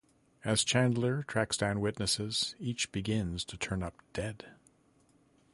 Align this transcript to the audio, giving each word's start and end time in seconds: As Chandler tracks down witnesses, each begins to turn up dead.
As 0.43 0.63
Chandler 0.63 1.21
tracks 1.27 1.55
down 1.57 1.79
witnesses, 1.79 2.55
each 2.57 2.91
begins 2.91 3.45
to 3.45 3.55
turn 3.55 3.83
up 3.83 3.93
dead. 4.13 4.47